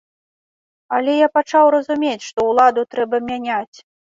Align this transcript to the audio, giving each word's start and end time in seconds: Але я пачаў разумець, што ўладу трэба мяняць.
Але 0.97 1.13
я 1.17 1.27
пачаў 1.39 1.65
разумець, 1.77 2.27
што 2.31 2.39
ўладу 2.51 2.81
трэба 2.95 3.17
мяняць. 3.33 3.77